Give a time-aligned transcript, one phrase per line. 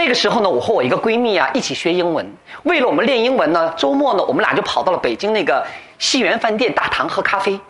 [0.00, 2.26] 那个时候呢，我和我一个闺蜜啊一起学英文。
[2.62, 5.62] 为了我们练英文呢，周末呢，我们俩就跑到了北京那个
[5.98, 7.60] 西园饭店大堂喝咖啡，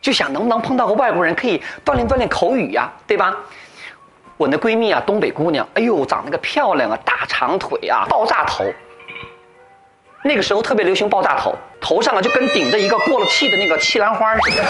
[0.00, 3.36] 就想能不能碰到个外国人，可以锻炼锻炼口语呀，对吧？
[4.38, 8.64] 我那闺蜜啊，东北姑娘，哎呦，长那个漂亮啊，大长腿啊，爆炸头。
[10.22, 14.64] 那个时候特别流行爆炸头，头上啊就跟顶着一个过了气的那个气兰花似的。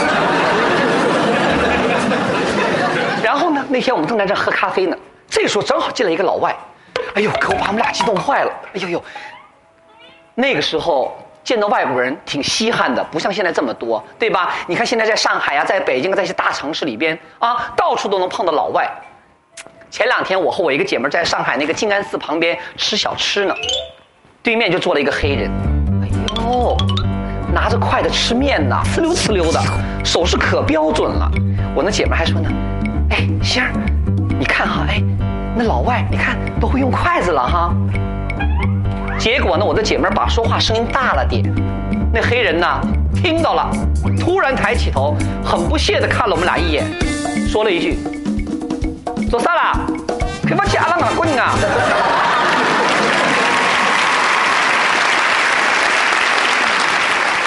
[3.22, 4.96] 然后呢，那天我们正在这喝咖啡呢，
[5.28, 6.52] 这时候正好进来一个老外，
[7.14, 9.02] 哎呦，可我把我们俩激动坏了，哎呦呦。
[10.34, 14.52] 那个时候见到外国人挺稀罕的，不像现在这么多，对吧？
[14.66, 18.90] 你看现在在上海啊，在北京，在一些大城市里边啊，到处都能碰到老外。
[19.90, 23.54] 前两天我和我一个姐妹在上海那个静安寺旁边吃小吃呢。
[24.42, 25.50] 对面就坐了一个黑人，
[26.02, 26.08] 哎
[26.42, 26.76] 呦，
[27.52, 29.60] 拿着筷子吃面呢，呲溜呲溜的，
[30.04, 31.30] 手势可标准了。
[31.76, 32.50] 我那姐们还说呢，
[33.10, 33.70] 哎，星儿，
[34.36, 35.00] 你看哈，哎，
[35.56, 37.72] 那老外你看都会用筷子了哈。
[39.18, 41.44] 结果呢，我的姐妹把说话声音大了点，
[42.12, 42.66] 那黑人呢
[43.14, 43.70] 听到了，
[44.18, 46.84] 突然抬起头，很不屑的看了我们俩一眼，
[47.46, 47.98] 说了一句
[49.30, 49.80] ：“做啥啦？
[50.44, 51.54] 给我家了啊，滚啊！”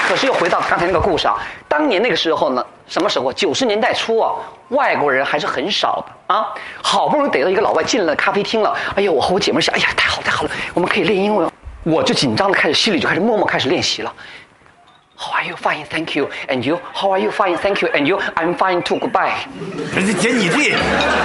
[0.07, 1.35] 可是又回到刚才那个故事啊，
[1.67, 3.33] 当年那个时候呢，什么时候？
[3.33, 4.31] 九十年代初啊，
[4.69, 6.47] 外国人还是很少的啊。
[6.81, 11.51] 好不容易逮到一个老外进了咖啡厅了，哎呀，我和我姐妹想，哎呀，太好太好了，我们可以练英文。
[11.83, 14.13] 我就紧张的开始，心里就开始默默开始练习了。
[15.17, 15.55] How are you?
[15.55, 16.29] Fine, thank you.
[16.47, 16.79] And you?
[16.93, 17.29] How are you?
[17.29, 17.89] Fine, thank you.
[17.89, 18.19] And you?
[18.35, 18.99] I'm fine too.
[18.99, 19.33] Goodbye.
[19.93, 20.77] 人家姐，你这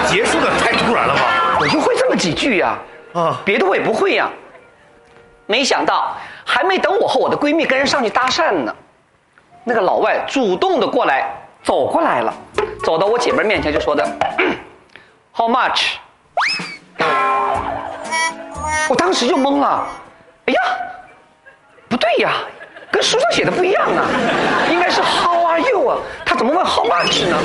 [0.08, 1.58] 结束的太突然了吧？
[1.60, 2.78] 我就会这么几句呀，
[3.12, 4.28] 啊，别的我也不会呀。
[5.46, 6.16] 没想到。
[6.44, 8.74] 还没等我和我的闺蜜跟人上去搭讪呢，
[9.64, 11.30] 那个老外主动的过来
[11.62, 12.34] 走过来了，
[12.84, 14.04] 走到我姐妹面前就说的
[15.32, 15.92] ，How much？
[18.88, 19.86] 我当时就懵了，
[20.46, 20.60] 哎呀，
[21.88, 22.32] 不对呀，
[22.90, 24.04] 跟书上写的不一样啊，
[24.70, 27.36] 应该是 How are you 啊，他怎么问 How much 呢？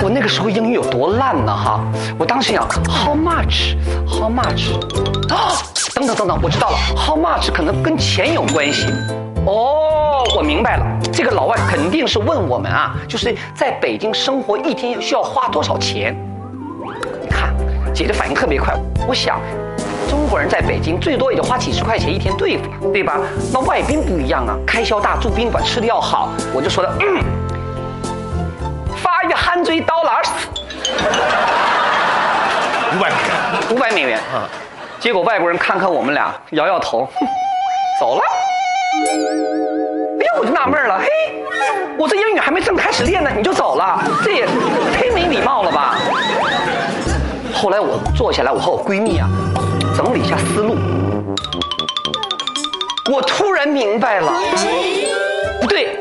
[0.00, 1.80] 我那个时候英语有多烂呢哈！
[2.16, 4.74] 我当时想，How much？How much？
[5.28, 5.57] 啊，
[5.98, 8.86] 等等等等，我知道了，How much 可能跟钱有关系。
[9.44, 16.16] 哦，我明白了，这个老外肯定是问我们啊，就是在北京生活一天需要花多少钱。
[17.20, 17.52] 你看，
[17.92, 18.76] 姐姐反应特别快。
[19.08, 19.40] 我想，
[20.08, 23.18] 中国人在北京最多也就花几十块钱一天对付了，对吧？
[23.52, 26.28] 那外宾不一样啊，开销大，住宾馆，吃的要好。
[26.54, 26.92] 我就说的。
[29.28, 30.30] 一憨 嘴刀拉屎，
[32.94, 34.48] 五百美元，五百美元啊！
[35.00, 37.08] 结果外国人看看我们俩，摇摇头，
[38.00, 38.22] 走了。
[40.20, 41.06] 哎呀，我就纳闷了，嘿，
[41.96, 45.94] 我这英语还没正开始练呢，你就走了，这也忒没礼貌了吧？
[47.54, 49.28] 后来我坐下来，我和我闺蜜啊，
[49.96, 50.76] 整理一下思路，
[53.12, 54.32] 我突然明白了，
[55.60, 56.00] 不对，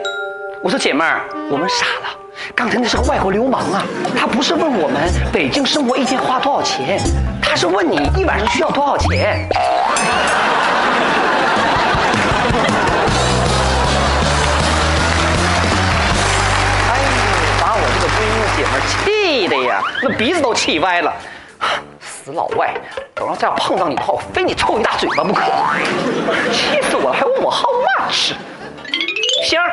[0.64, 1.22] 我说姐妹儿，
[1.52, 2.10] 我们傻了。
[2.56, 3.84] 刚才那是个外国流氓啊！
[4.18, 7.00] 他不是问我们北京生活一天花多少钱，
[7.48, 9.48] 他是问你一晚上需要多少钱。
[16.90, 17.06] 哎呦，
[17.62, 21.14] 把我这个闺蜜姐们气的呀，那鼻子都气歪了。
[22.02, 22.74] 死老外，
[23.16, 25.44] 等要再碰到你的话，我非你抽一大嘴巴不可！
[26.52, 28.34] 气死我了，还问我 how much？
[29.44, 29.72] 星儿，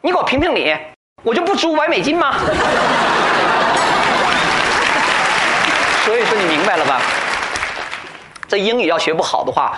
[0.00, 0.76] 你给我评评理。
[1.24, 2.36] 我就不值五百美金吗？
[6.06, 7.02] 所以说你明白了吧？
[8.46, 9.76] 这英语要学不好的话，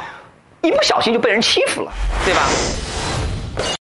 [0.61, 1.91] 一不小心就被人欺负了，
[2.23, 2.43] 对吧？